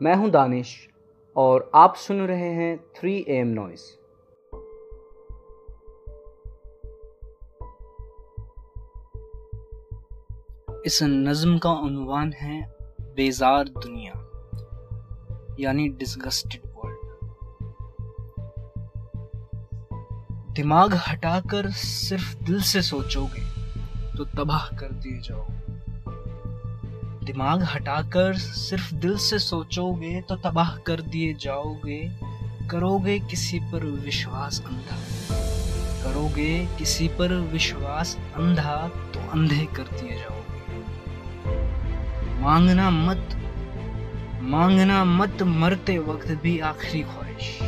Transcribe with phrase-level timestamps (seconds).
[0.00, 0.68] मैं हूँ दानिश,
[1.36, 3.82] और आप सुन रहे हैं थ्री एम नॉइस
[10.86, 12.60] इस नज़म का उनवान है
[13.16, 14.12] बेजार दुनिया,
[15.60, 17.06] यानी डिसगस्टेड वर्ल्ड
[20.54, 23.46] दिमाग हटाकर सिर्फ़ दिल से सोचोगे
[24.16, 25.57] तो तबाह कर दिए जाओगे।
[27.28, 31.98] दिमाग हटाकर सिर्फ़ दिल से सोचोगे तो तबाह कर दिए जाओगे।
[32.70, 34.96] करोगे किसी पर विश्वास अंधा।
[36.02, 38.76] करोगे किसी पर विश्वास अंधा
[39.14, 40.58] तो अंधे कर दिए जाओगे।
[42.40, 43.36] मांगना मत
[44.42, 47.58] मांगना मत मरते वक्त भी आखिरी ख्वाहिश।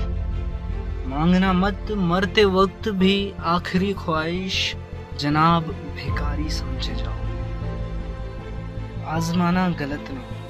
[1.06, 4.76] मांगना मत मरते वक्त भी आखिरी ख्वाहिश,
[5.20, 5.62] जनाब
[5.96, 7.18] भिकारी समझे जाओ।
[9.10, 10.40] आजमाना गलत नहीं।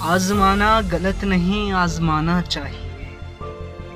[0.00, 3.18] आजमाना गलत नहीं, आजमाना चाहिए।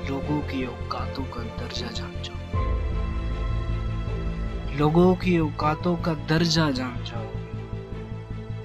[0.09, 2.35] लोगों की औकातों का दर्जा जान जाओ।
[4.77, 7.31] लोगों की औकातों का दर्जा जान जाओ।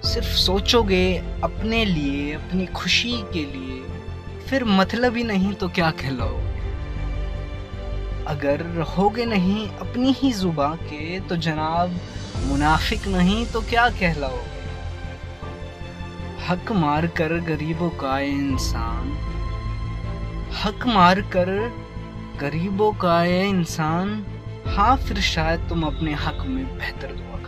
[0.09, 3.85] सिर्फ़ सोचोगे अपने लिए, अपनी खुशी के लिए,
[4.47, 6.51] फिर मतलब ही नहीं तो क्या कहलाओगे?
[8.25, 11.97] अगर रहोगे नहीं अपनी ही जुबा के तो जनाब
[12.45, 14.61] मुनाफिक नहीं तो क्या कहलाओगे?
[16.47, 19.13] हक मार कर गरीबों का इंसान।
[20.65, 21.73] हक मार कर
[22.41, 24.27] गरीबों का इंसान।
[24.67, 27.39] हाँ फिर शायद तुम अपने हक में बेहतर दुआ